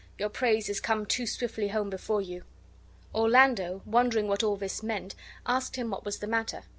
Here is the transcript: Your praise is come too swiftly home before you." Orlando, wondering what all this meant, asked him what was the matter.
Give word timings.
Your 0.17 0.29
praise 0.29 0.67
is 0.67 0.79
come 0.79 1.05
too 1.05 1.27
swiftly 1.27 1.67
home 1.67 1.91
before 1.91 2.21
you." 2.23 2.43
Orlando, 3.13 3.83
wondering 3.85 4.27
what 4.27 4.41
all 4.41 4.55
this 4.55 4.81
meant, 4.81 5.13
asked 5.45 5.75
him 5.75 5.91
what 5.91 6.05
was 6.05 6.17
the 6.17 6.25
matter. 6.25 6.63